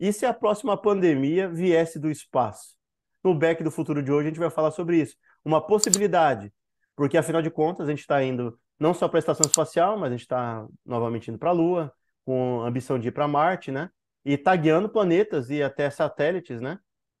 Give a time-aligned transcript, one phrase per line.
[0.00, 2.76] E se a próxima pandemia viesse do espaço?
[3.22, 5.16] No Back do Futuro de hoje a gente vai falar sobre isso.
[5.44, 6.52] Uma possibilidade,
[6.94, 10.08] porque afinal de contas a gente está indo não só para a estação espacial, mas
[10.08, 11.92] a gente está novamente indo para a Lua,
[12.24, 13.90] com a ambição de ir para Marte, né?
[14.24, 16.78] E tagueando planetas e até satélites, né?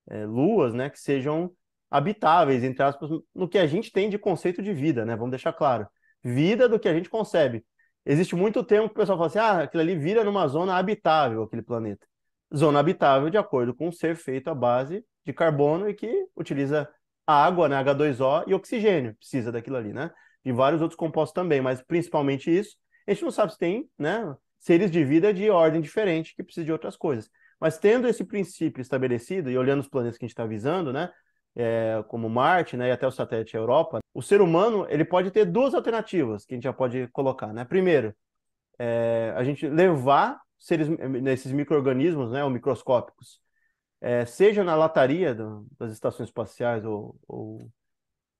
[0.08, 0.88] É, luas, né?
[0.88, 1.50] Que sejam
[1.90, 5.16] habitáveis, entre aspas, no que a gente tem de conceito de vida, né?
[5.16, 5.88] Vamos deixar claro.
[6.22, 7.64] Vida do que a gente concebe.
[8.04, 11.42] Existe muito tempo que o pessoal fala assim, ah, aquilo ali vira numa zona habitável,
[11.42, 12.06] aquele planeta.
[12.54, 16.88] Zona habitável de acordo com um ser feito à base de carbono e que utiliza
[17.26, 20.10] água, né, H2O e oxigênio, precisa daquilo ali, né?
[20.44, 22.76] E vários outros compostos também, mas principalmente isso.
[23.06, 26.64] A gente não sabe se tem, né, seres de vida de ordem diferente que precisam
[26.64, 27.30] de outras coisas.
[27.60, 31.10] Mas tendo esse princípio estabelecido e olhando os planetas que a gente está visando, né,
[31.54, 35.44] é, como Marte, né, e até o satélite Europa, o ser humano ele pode ter
[35.44, 37.64] duas alternativas que a gente já pode colocar, né?
[37.64, 38.14] Primeiro,
[38.78, 43.40] é, a gente levar seres nesses micro-organismos, né, ou microscópicos,
[44.00, 47.70] é, seja na lataria do, das estações espaciais ou, ou,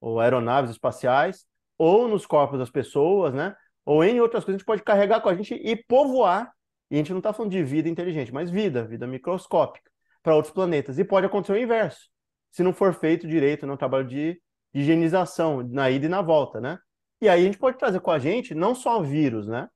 [0.00, 4.66] ou, aeronaves espaciais, ou nos corpos das pessoas, né, ou em outras coisas, a gente
[4.66, 6.52] pode carregar com a gente e povoar.
[6.90, 9.90] E a gente não está falando de vida inteligente, mas vida, vida microscópica,
[10.22, 10.98] para outros planetas.
[10.98, 12.08] E pode acontecer o inverso
[12.50, 14.40] se não for feito direito no trabalho de
[14.72, 16.78] higienização, na ida e na volta, né?
[17.20, 19.68] E aí a gente pode trazer com a gente não só vírus, né?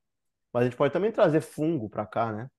[0.53, 2.49] Mas a gente pode também trazer fungo para cá, né?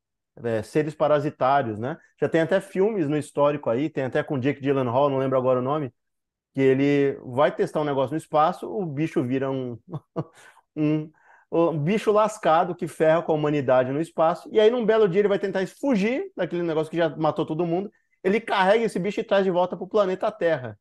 [0.42, 1.96] É, seres parasitários, né?
[2.20, 5.60] Já tem até filmes no histórico aí, tem até com Jake Gyllenhaal, não lembro agora
[5.60, 5.92] o nome,
[6.54, 9.78] que ele vai testar um negócio no espaço, o bicho vira um,
[10.76, 11.10] um,
[11.50, 15.20] um bicho lascado que ferra com a humanidade no espaço, e aí num belo dia
[15.20, 17.90] ele vai tentar fugir daquele negócio que já matou todo mundo,
[18.22, 20.78] ele carrega esse bicho e traz de volta para o planeta Terra.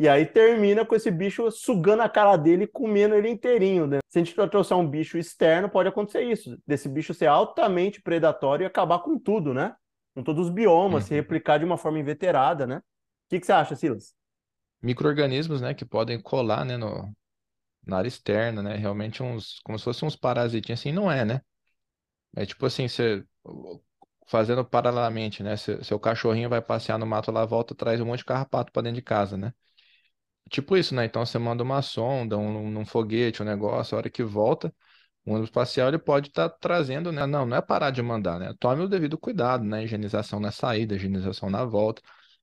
[0.00, 3.98] E aí termina com esse bicho sugando a cara dele e comendo ele inteirinho, né?
[4.08, 6.56] Se a gente trouxer um bicho externo, pode acontecer isso.
[6.66, 9.76] Desse bicho ser altamente predatório e acabar com tudo, né?
[10.14, 11.08] Com todos os biomas, uhum.
[11.08, 12.78] se replicar de uma forma inveterada, né?
[12.78, 12.82] O
[13.28, 14.14] que, que você acha, Silas?
[14.80, 17.14] Micro-organismos, né, que podem colar, né, no,
[17.86, 18.76] na área externa, né?
[18.76, 21.42] Realmente uns, como se fossem uns parasitinhos, assim, não é, né?
[22.34, 23.22] É tipo assim, você
[24.26, 25.58] fazendo paralelamente, né?
[25.58, 28.80] Seu, seu cachorrinho vai passear no mato lá, volta, traz um monte de carrapato para
[28.80, 29.52] dentro de casa, né?
[30.48, 31.04] Tipo isso, né?
[31.04, 34.72] Então você manda uma sonda, um, um foguete, um negócio, a hora que volta,
[35.24, 37.26] o ônibus espacial ele pode estar tá trazendo, né?
[37.26, 38.52] Não, não é parar de mandar, né?
[38.58, 39.84] Tome o devido cuidado, né?
[39.84, 42.02] Higienização na saída, higienização na volta.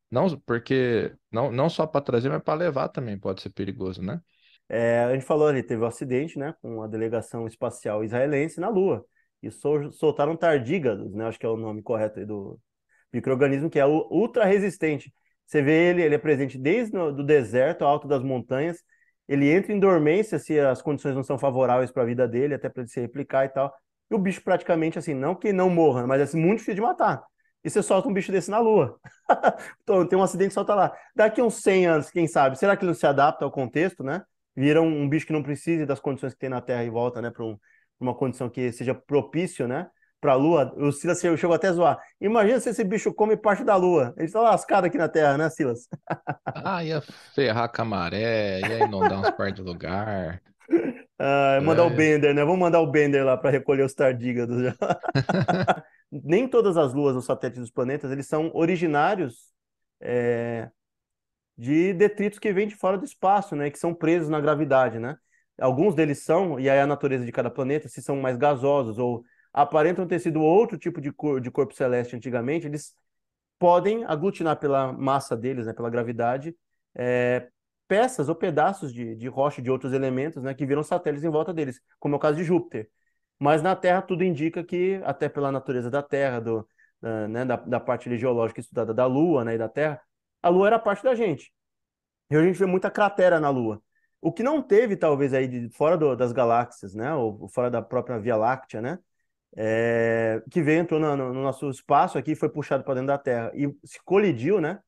[0.10, 4.22] Não, porque não, não só para trazer, mas para levar também pode ser perigoso, né?
[4.70, 8.68] É, a gente falou ali, teve um acidente, né, com a delegação espacial israelense na
[8.68, 9.06] Lua
[9.42, 11.26] e soltaram tardígrados, né?
[11.26, 12.60] Acho que é o nome correto aí do
[13.14, 15.14] microorganismo que é ultra resistente.
[15.48, 18.84] Você vê ele, ele é presente desde o do deserto, alto das montanhas.
[19.28, 22.70] Ele entra em dormência se as condições não são favoráveis para a vida dele, até
[22.70, 23.74] para ele se replicar e tal.
[24.12, 26.82] E o bicho praticamente assim, não que não morra, mas é assim, muito difícil de
[26.82, 27.24] matar.
[27.64, 29.00] E você solta um bicho desse na lua.
[29.84, 30.94] então, tem um acidente, solta lá.
[31.16, 34.24] Daqui uns 100 anos, quem sabe, será que ele não se adapta ao contexto, né?
[34.56, 37.22] Vira um, um bicho que não precise das condições que tem na Terra e volta,
[37.22, 37.58] né, para um,
[38.00, 39.88] uma condição que seja propício, né?
[40.20, 42.00] Para a Lua, o Silas chegou até a zoar.
[42.20, 44.14] Imagina se esse bicho come parte da Lua.
[44.18, 45.88] Ele está lascado aqui na Terra, né, Silas?
[46.46, 47.02] Ah, ia
[47.36, 50.42] ferrar com a maré, ia inundar uns partes do lugar.
[51.20, 51.86] Ah, mandar é.
[51.88, 52.44] o Bender, né?
[52.44, 54.56] Vamos mandar o Bender lá para recolher os tardígrados.
[56.12, 59.52] Nem todas as luas nos satélites dos planetas eles são originários
[60.00, 60.70] é,
[61.58, 63.72] de detritos que vêm de fora do espaço, né?
[63.72, 65.18] Que são presos na gravidade, né?
[65.60, 69.24] alguns deles são, e aí a natureza de cada planeta, se são mais gasosos ou
[69.58, 72.94] aparentam ter sido outro tipo de, cor, de corpo celeste antigamente, eles
[73.58, 76.56] podem aglutinar pela massa deles, né, pela gravidade,
[76.94, 77.50] é,
[77.88, 81.52] peças ou pedaços de, de rocha de outros elementos né, que viram satélites em volta
[81.54, 82.88] deles, como é o caso de Júpiter.
[83.40, 86.68] Mas na Terra tudo indica que, até pela natureza da Terra, do,
[87.02, 90.00] da, né, da, da parte geológica estudada da Lua né, e da Terra,
[90.42, 91.52] a Lua era parte da gente.
[92.30, 93.82] E hoje a gente vê muita cratera na Lua.
[94.22, 97.14] O que não teve, talvez, aí de, fora do, das galáxias, né?
[97.14, 99.00] Ou fora da própria Via Láctea, né?
[99.60, 103.52] É, que veio, entrou no, no, nosso espaço aqui foi puxado para dentro da Terra.
[103.56, 104.80] E se colidiu, né?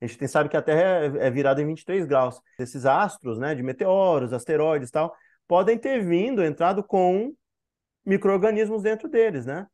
[0.00, 0.80] A gente tem, sabe que a Terra
[1.20, 2.40] é, é virada em 23 graus.
[2.58, 3.54] Esses astros, né?
[3.54, 5.14] De meteoros, asteroides e tal,
[5.46, 7.34] podem ter vindo, entrado com
[8.04, 9.66] micro-organismos dentro deles, né?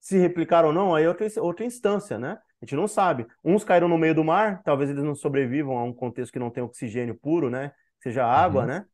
[0.00, 2.38] Se replicaram ou não, aí é outra, outra instância, né?
[2.60, 3.26] A gente não sabe.
[3.44, 6.50] Uns caíram no meio do mar, talvez eles não sobrevivam a um contexto que não
[6.50, 7.72] tem oxigênio puro, né?
[8.00, 8.68] seja água, uhum.
[8.68, 8.86] né?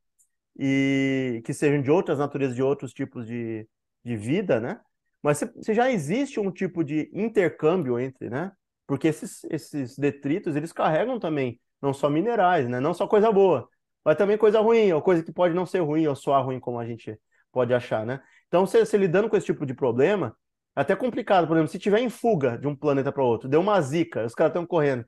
[0.58, 3.68] E que sejam de outras naturezas, de outros tipos de,
[4.04, 4.80] de vida, né?
[5.26, 8.52] Mas se, se já existe um tipo de intercâmbio entre, né?
[8.86, 12.80] Porque esses, esses detritos, eles carregam também não só minerais, né?
[12.80, 13.68] Não só coisa boa,
[14.04, 16.78] mas também coisa ruim, ou coisa que pode não ser ruim ou soar ruim como
[16.78, 17.18] a gente
[17.52, 18.20] pode achar, né?
[18.48, 20.36] Então, se, se lidando com esse tipo de problema,
[20.76, 23.60] É até complicado, por exemplo, se tiver em fuga de um planeta para outro, deu
[23.60, 25.04] uma zica, os caras estão correndo.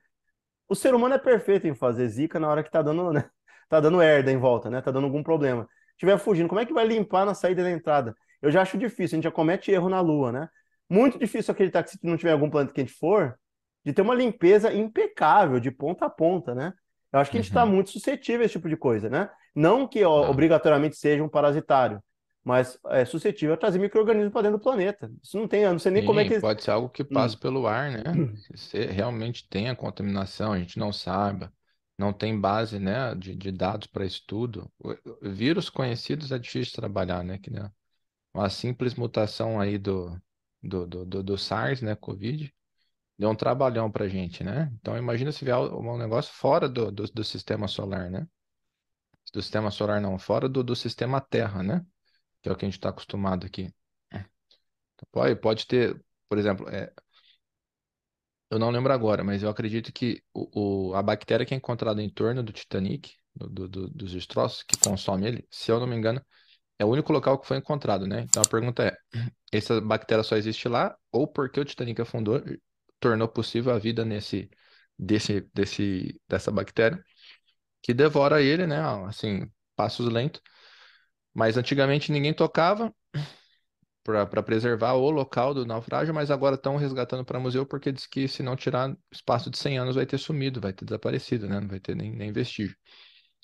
[0.69, 3.29] O ser humano é perfeito em fazer zica na hora que tá dando, né?
[3.69, 4.81] Tá dando herda em volta, né?
[4.81, 5.69] Tá dando algum problema.
[5.93, 8.15] Estiver fugindo, como é que vai limpar na saída na entrada?
[8.41, 10.49] Eu já acho difícil, a gente já comete erro na Lua, né?
[10.89, 13.39] Muito difícil acreditar que se não tiver algum planeta que a gente for,
[13.85, 16.73] de ter uma limpeza impecável, de ponta a ponta, né?
[17.13, 17.71] Eu acho que a gente está uhum.
[17.71, 19.31] muito suscetível a esse tipo de coisa, né?
[19.55, 22.03] Não que ó, obrigatoriamente seja um parasitário,
[22.45, 25.11] mas é suscetível a trazer micro-organismos para dentro do planeta.
[25.23, 26.41] Isso não tem, eu não sei nem Sim, como é que.
[26.41, 27.41] Pode ser algo que passe hum.
[27.41, 28.03] pelo ar, né?
[28.55, 31.53] Se realmente tem a contaminação, a gente não saiba,
[31.99, 34.71] não tem base, né, de, de dados para estudo.
[35.23, 37.39] Vírus conhecidos é difícil de trabalhar, né?
[37.39, 37.71] Que, né?
[38.35, 40.21] Uma simples mutação aí do,
[40.63, 42.53] do, do, do, do SARS, né, Covid,
[43.19, 44.71] deu um trabalhão para gente, né?
[44.81, 48.29] Então imagina se vier um negócio fora do, do, do sistema solar, né?
[49.33, 51.85] Do sistema solar não, fora do, do sistema Terra, né?
[52.43, 53.73] Que é o que a gente está acostumado aqui.
[55.13, 56.93] Pode, pode ter, por exemplo, é,
[58.51, 62.03] eu não lembro agora, mas eu acredito que o, o, a bactéria que é encontrada
[62.03, 65.97] em torno do Titanic, do, do, dos destroços que consome ele, se eu não me
[65.97, 66.25] engano,
[66.79, 68.23] é o único local que foi encontrado, né?
[68.23, 68.97] Então a pergunta é:
[69.53, 72.43] essa bactéria só existe lá ou porque o Titanic afundou
[73.01, 74.51] tornou possível a vida nesse
[74.99, 77.03] desse desse dessa bactéria
[77.83, 78.81] que devora ele, né?
[79.07, 80.43] Assim, passos lentos.
[81.35, 82.93] Mas antigamente ninguém tocava
[84.05, 88.27] para preservar o local do naufrágio, mas agora estão resgatando para museu porque diz que
[88.27, 91.61] se não tirar espaço de 100 anos vai ter sumido, vai ter desaparecido, né?
[91.61, 92.77] Não vai ter nem, nem vestígio.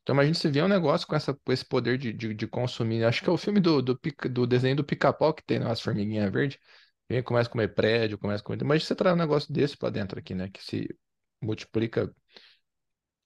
[0.04, 3.04] Então imagina se vê um negócio com, essa, com esse poder de, de, de consumir.
[3.04, 3.98] Acho que é o filme do, do,
[4.30, 6.58] do desenho do pica-pau que tem nas formiguinhas verdes.
[7.08, 8.60] Vem, começa a comer prédio, começa a comer.
[8.62, 10.50] Imagina você traz um negócio desse para dentro aqui, né?
[10.50, 10.88] Que se
[11.42, 12.14] multiplica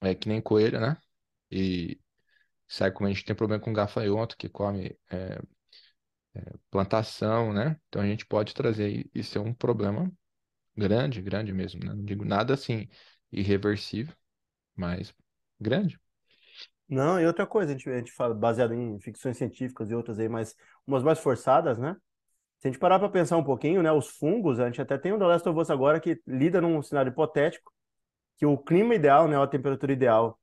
[0.01, 0.97] é que nem coelho, né?
[1.51, 1.99] E
[2.67, 5.39] sai como a gente tem problema com gafanhoto que come é,
[6.35, 6.41] é,
[6.71, 7.79] plantação, né?
[7.87, 10.11] Então a gente pode trazer isso é um problema
[10.77, 11.93] grande, grande mesmo, né?
[11.93, 12.87] Não digo nada assim
[13.31, 14.15] irreversível,
[14.75, 15.13] mas
[15.59, 15.99] grande.
[16.89, 20.17] Não, e outra coisa, a gente, a gente fala baseado em ficções científicas e outras
[20.17, 20.55] aí, mas
[20.87, 21.95] umas mais forçadas, né?
[22.59, 25.13] Se a gente parar para pensar um pouquinho, né, os fungos, a gente até tem
[25.13, 27.71] o The Last of Us agora que lida num cenário hipotético,
[28.37, 30.37] que o clima ideal, né, a temperatura ideal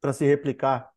[0.00, 0.90] para se replicar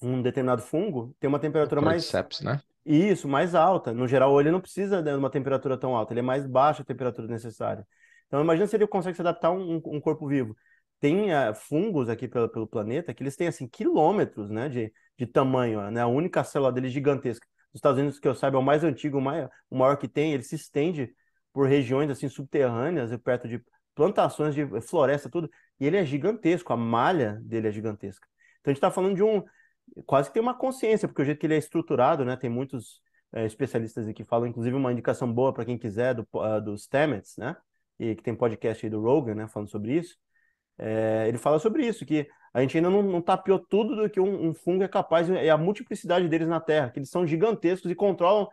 [0.00, 2.60] um determinado fungo tem uma temperatura mais Cordyceps, né?
[2.84, 3.92] Isso, mais alta.
[3.92, 6.84] No geral, ele não precisa de uma temperatura tão alta, ele é mais baixa a
[6.84, 7.86] temperatura necessária.
[8.26, 10.54] Então, imagina se ele consegue se adaptar a um, um corpo vivo
[11.00, 15.26] tem uh, fungos aqui pelo, pelo, planeta que eles têm assim quilômetros né, de, de
[15.26, 16.00] tamanho, né?
[16.00, 17.46] A única célula dele gigantesca.
[17.72, 20.08] Nos Estados Unidos, que eu saiba, é o mais antigo, o maior, o maior que
[20.08, 21.14] tem, ele se estende
[21.52, 23.62] por regiões assim subterrâneas, perto de
[23.94, 28.26] plantações de floresta, tudo, e ele é gigantesco, a malha dele é gigantesca.
[28.60, 29.42] Então a gente está falando de um
[30.06, 32.36] quase que tem uma consciência, porque o jeito que ele é estruturado, né?
[32.36, 33.00] Tem muitos
[33.32, 36.84] é, especialistas aqui que falam, inclusive uma indicação boa para quem quiser do, uh, dos
[36.84, 37.56] Stamets, né?
[37.98, 39.48] E que tem podcast aí do Rogan, né?
[39.48, 40.16] Falando sobre isso
[40.78, 44.20] é, ele fala sobre isso, que a gente ainda não, não tapeou tudo do que
[44.20, 47.90] um, um, fungo é capaz, e a multiplicidade deles na Terra, que eles são gigantescos
[47.90, 48.48] e controlam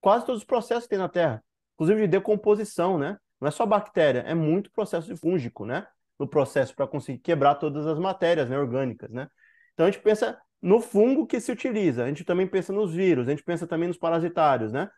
[0.00, 1.42] quase todos os processos que tem na Terra,
[1.74, 3.18] inclusive de decomposição, né?
[3.40, 5.86] Não é só bactéria, é muito processo de fúngico, né?
[6.18, 9.28] No processo para conseguir quebrar todas as matérias né, orgânicas, né?
[9.72, 13.26] Então a gente pensa no fungo que se utiliza, a gente também pensa nos vírus,
[13.26, 14.88] a gente pensa também nos parasitários, né?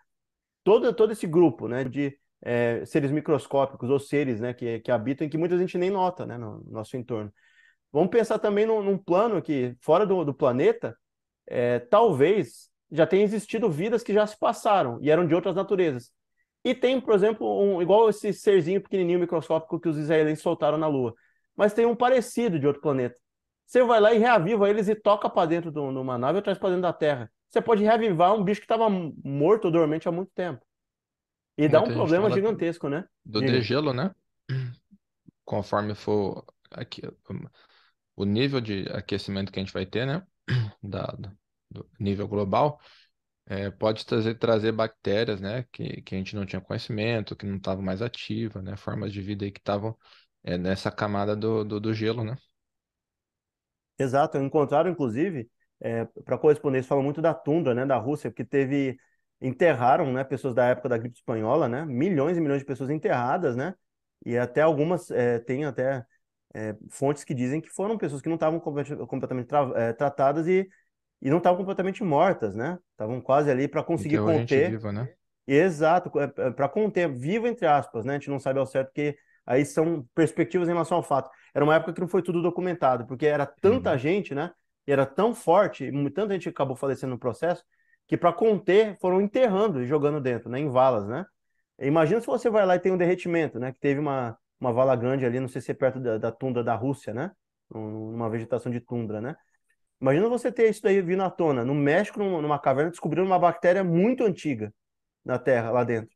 [0.62, 5.26] Todo, todo esse grupo, né, de é, seres microscópicos ou seres né, que, que habitam
[5.26, 7.32] e que muita gente nem nota né, no nosso entorno.
[7.92, 10.96] Vamos pensar também num, num plano que, fora do, do planeta,
[11.46, 16.10] é, talvez já tenha existido vidas que já se passaram e eram de outras naturezas.
[16.64, 20.88] E tem, por exemplo, um, igual esse serzinho pequenininho microscópico que os israelenses soltaram na
[20.88, 21.14] Lua.
[21.56, 23.16] Mas tem um parecido de outro planeta.
[23.64, 26.58] Você vai lá e reaviva eles e toca para dentro de uma nave ou traz
[26.58, 27.30] para dentro da Terra.
[27.48, 30.65] Você pode reavivar um bicho que estava morto ou dormente há muito tempo.
[31.56, 33.06] E dá um problema gigantesco, né?
[33.24, 34.14] Do degelo, né?
[35.44, 37.02] Conforme for aqui,
[38.14, 40.26] o nível de aquecimento que a gente vai ter, né?
[40.82, 41.06] Da,
[41.70, 42.80] do nível global,
[43.46, 45.64] é, pode trazer, trazer bactérias, né?
[45.72, 48.76] Que, que a gente não tinha conhecimento, que não estavam mais ativas, né?
[48.76, 49.96] Formas de vida aí que estavam
[50.42, 52.36] é, nessa camada do, do, do, gelo, né?
[53.98, 57.86] Exato, encontraram, inclusive, é, para correspondência, falam muito da tundra, né?
[57.86, 58.98] Da Rússia, porque teve
[59.40, 63.54] enterraram, né, pessoas da época da gripe espanhola, né, milhões e milhões de pessoas enterradas,
[63.54, 63.74] né,
[64.24, 66.04] e até algumas é, tem até
[66.54, 70.66] é, fontes que dizem que foram pessoas que não estavam completamente tra é, tratadas e,
[71.20, 74.70] e não estavam completamente mortas, né, estavam quase ali para conseguir conter.
[74.70, 75.08] Viva, né?
[75.46, 76.10] Exato,
[76.56, 80.04] para conter, vivo entre aspas, né, a gente não sabe ao certo que aí são
[80.12, 81.30] perspectivas em relação ao fato.
[81.54, 83.98] Era uma época que não foi tudo documentado, porque era tanta uhum.
[83.98, 84.50] gente, né,
[84.86, 87.62] e era tão forte, tanta gente acabou falecendo no processo,
[88.06, 91.26] que para conter foram enterrando e jogando dentro, né, em valas, né?
[91.78, 93.72] Imagina se você vai lá e tem um derretimento, né?
[93.72, 96.64] Que teve uma, uma vala grande ali, não sei se é perto da, da tundra
[96.64, 97.32] da Rússia, né?
[97.70, 99.36] Numa vegetação de tundra, né?
[100.00, 101.64] Imagina você ter isso daí vindo à tona.
[101.64, 104.72] No México, numa caverna, descobriram uma bactéria muito antiga
[105.24, 106.14] na Terra, lá dentro.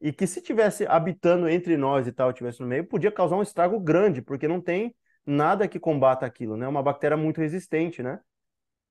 [0.00, 3.42] E que se tivesse habitando entre nós e tal, tivesse no meio, podia causar um
[3.42, 4.94] estrago grande, porque não tem
[5.26, 6.66] nada que combata aquilo, né?
[6.68, 8.20] Uma bactéria muito resistente, né?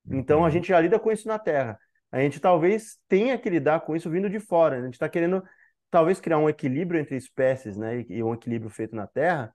[0.08, 1.78] Então a gente já lida com isso na Terra.
[2.12, 4.78] A gente talvez tenha que lidar com isso vindo de fora.
[4.78, 5.42] A gente está querendo
[5.90, 8.04] talvez criar um equilíbrio entre espécies, né?
[8.08, 9.54] E um equilíbrio feito na Terra,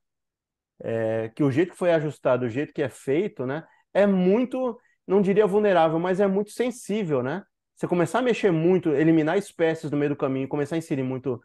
[0.82, 3.66] é, que o jeito que foi ajustado, o jeito que é feito, né?
[3.94, 7.44] É muito, não diria vulnerável, mas é muito sensível, né?
[7.76, 11.42] Você começar a mexer muito, eliminar espécies no meio do caminho, começar a inserir muito,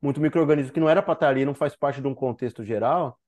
[0.00, 3.18] muito microorganismo que não era para estar ali, não faz parte de um contexto geral,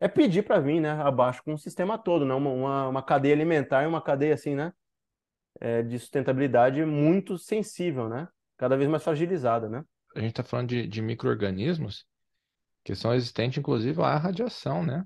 [0.00, 0.90] é pedir para vir, né?
[0.92, 2.34] Abaixo com o sistema todo, né?
[2.34, 4.72] Uma, uma, uma cadeia alimentar e uma cadeia assim, né?
[5.58, 8.28] É, de sustentabilidade muito sensível, né?
[8.56, 9.84] Cada vez mais fragilizada, né?
[10.14, 12.04] A gente está falando de, de micro-organismos
[12.84, 15.04] que são resistentes, inclusive, à radiação, né?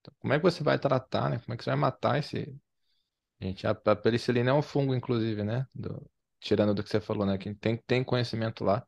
[0.00, 1.38] Então, como é que você vai tratar, né?
[1.38, 2.54] Como é que você vai matar esse...
[3.40, 5.66] Gente, a, a penicilina é um fungo, inclusive, né?
[5.74, 6.04] Do,
[6.40, 7.38] tirando do que você falou, né?
[7.38, 8.84] Que tem, tem conhecimento lá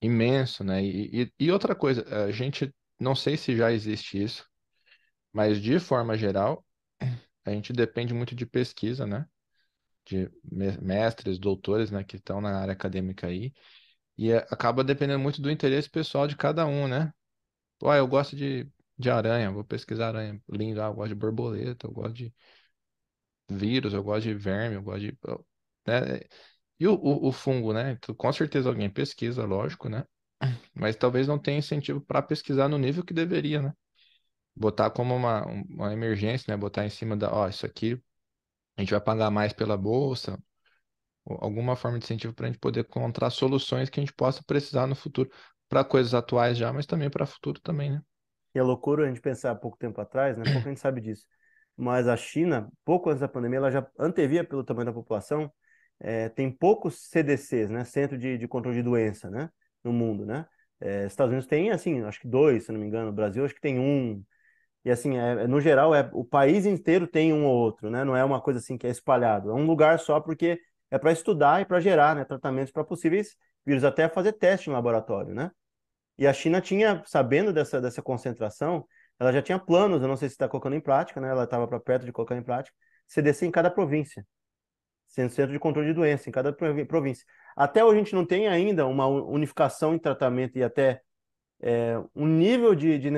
[0.00, 0.82] imenso, né?
[0.82, 4.46] E, e, e outra coisa, a gente não sei se já existe isso,
[5.32, 6.64] mas de forma geral,
[7.44, 9.26] a gente depende muito de pesquisa, né?
[10.06, 10.30] De
[10.80, 13.52] mestres, doutores, né, que estão na área acadêmica aí,
[14.18, 17.12] e é, acaba dependendo muito do interesse pessoal de cada um, né?
[17.78, 20.40] Pô, eu gosto de, de aranha, vou pesquisar aranha.
[20.50, 22.34] Lindo, ah, eu gosto de borboleta, eu gosto de
[23.50, 25.18] vírus, eu gosto de verme, eu gosto de.
[25.86, 26.20] Né?
[26.80, 27.98] E o, o, o fungo, né?
[28.16, 30.04] Com certeza alguém pesquisa, lógico, né?
[30.74, 33.72] Mas talvez não tenha incentivo para pesquisar no nível que deveria, né?
[34.56, 36.56] Botar como uma, uma emergência, né?
[36.56, 38.00] Botar em cima da, ó, isso aqui
[38.76, 40.38] a gente vai pagar mais pela bolsa,
[41.24, 44.86] alguma forma de incentivo para a gente poder encontrar soluções que a gente possa precisar
[44.86, 45.30] no futuro,
[45.68, 48.02] para coisas atuais já, mas também para futuro também, né?
[48.54, 50.44] E é loucura a gente pensar pouco tempo atrás, né?
[50.44, 51.26] Pouco a gente sabe disso.
[51.76, 55.52] Mas a China, pouco antes da pandemia, ela já antevia pelo tamanho da população,
[56.00, 57.84] é, tem poucos CDCs, né?
[57.84, 59.50] Centro de, de Controle de Doença, né?
[59.84, 60.46] No mundo, né?
[60.80, 63.10] É, Estados Unidos tem, assim, acho que dois, se não me engano.
[63.10, 64.24] O Brasil acho que tem um.
[64.86, 68.04] E assim, é, é, no geral, é, o país inteiro tem um ou outro, né?
[68.04, 69.50] Não é uma coisa assim que é espalhado.
[69.50, 70.60] É um lugar só porque
[70.92, 73.34] é para estudar e para gerar né, tratamentos para possíveis
[73.66, 75.50] vírus, até fazer teste em laboratório, né?
[76.16, 78.86] E a China tinha, sabendo dessa, dessa concentração,
[79.18, 81.30] ela já tinha planos, eu não sei se está colocando em prática, né?
[81.30, 82.76] Ela estava para perto de colocar em prática,
[83.08, 84.24] CDC em cada província.
[85.08, 87.26] Centro de controle de doença em cada província.
[87.56, 91.00] Até hoje a gente não tem ainda uma unificação em tratamento e até
[91.60, 93.10] é, um nível de, de,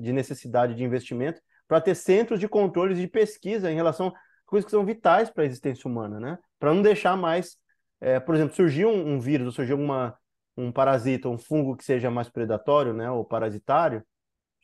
[0.00, 4.12] de necessidade de investimento para ter centros de controles de pesquisa em relação
[4.46, 6.38] coisas que são vitais para a existência humana, né?
[6.58, 7.56] Para não deixar mais,
[8.00, 10.16] é, por exemplo, surgiu um, um vírus, ou surgiu uma,
[10.56, 14.02] um parasita, um fungo que seja mais predatório, né, ou parasitário,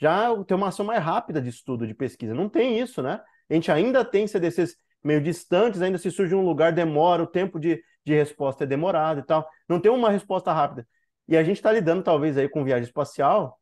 [0.01, 2.35] já tem uma ação mais rápida de estudo, de pesquisa.
[2.35, 3.21] Não tem isso, né?
[3.51, 7.59] A gente ainda tem CDCs meio distantes, ainda se surge um lugar, demora, o tempo
[7.61, 9.49] de, de resposta é demorado e tal.
[9.69, 10.87] Não tem uma resposta rápida.
[11.33, 13.59] E a gente está lidando, talvez, aí com viagem espacial,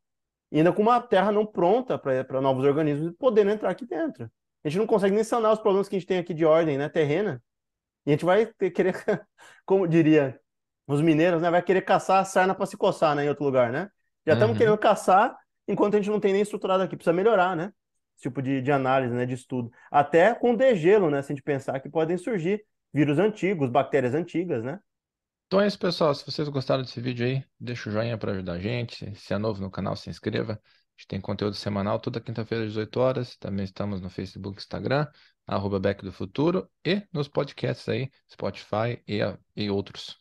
[0.51, 4.29] ainda com uma terra não pronta para novos organismos podendo entrar aqui dentro.
[4.61, 6.77] A gente não consegue nem sanar os problemas que a gente tem aqui de ordem
[6.77, 7.41] né, terrena.
[8.05, 8.93] E a gente vai ter, querer,
[9.65, 10.37] como diria
[10.85, 11.49] os mineiros, né?
[11.49, 13.23] Vai querer caçar a sarna para se coçar, né?
[13.23, 13.89] Em outro lugar, né?
[14.27, 14.57] Já estamos uhum.
[14.57, 15.33] querendo caçar
[15.65, 16.97] enquanto a gente não tem nem estruturado aqui.
[16.97, 17.71] Precisa melhorar, né?
[18.17, 19.25] Esse tipo de, de análise, né?
[19.25, 19.71] De estudo.
[19.89, 21.21] Até com degelo, né?
[21.21, 24.77] Se a gente pensar que podem surgir vírus antigos, bactérias antigas, né?
[25.51, 26.15] Então é isso, pessoal.
[26.15, 29.13] Se vocês gostaram desse vídeo aí, deixa o joinha para ajudar a gente.
[29.15, 30.57] Se é novo no canal, se inscreva
[31.01, 33.35] gente tem conteúdo semanal toda quinta-feira às 18 horas.
[33.37, 35.07] Também estamos no Facebook, Instagram,
[35.47, 39.19] arroba Back do Futuro e nos podcasts aí, Spotify e,
[39.55, 40.20] e outros.